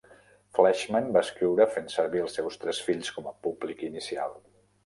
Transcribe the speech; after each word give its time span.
Fleschman 0.59 1.11
va 1.17 1.23
escriure 1.25 1.67
fent 1.75 1.93
servir 1.97 2.23
els 2.25 2.39
seus 2.39 2.59
tres 2.65 2.81
fills 2.89 3.15
com 3.19 3.31
a 3.33 3.37
públic 3.47 3.89
inicial. 3.93 4.39